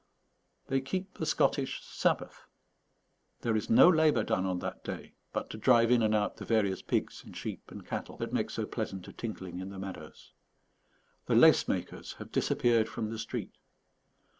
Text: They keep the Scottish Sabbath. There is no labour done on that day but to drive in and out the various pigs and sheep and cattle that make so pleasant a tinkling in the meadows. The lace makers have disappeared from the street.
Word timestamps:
They 0.65 0.81
keep 0.81 1.13
the 1.19 1.27
Scottish 1.27 1.83
Sabbath. 1.83 2.47
There 3.41 3.55
is 3.55 3.69
no 3.69 3.87
labour 3.87 4.23
done 4.23 4.47
on 4.47 4.57
that 4.57 4.83
day 4.83 5.13
but 5.31 5.51
to 5.51 5.59
drive 5.59 5.91
in 5.91 6.01
and 6.01 6.15
out 6.15 6.37
the 6.37 6.43
various 6.43 6.81
pigs 6.81 7.23
and 7.23 7.37
sheep 7.37 7.69
and 7.69 7.85
cattle 7.85 8.17
that 8.17 8.33
make 8.33 8.49
so 8.49 8.65
pleasant 8.65 9.07
a 9.09 9.13
tinkling 9.13 9.59
in 9.59 9.69
the 9.69 9.77
meadows. 9.77 10.33
The 11.27 11.35
lace 11.35 11.67
makers 11.67 12.13
have 12.13 12.31
disappeared 12.31 12.89
from 12.89 13.11
the 13.11 13.19
street. 13.19 13.53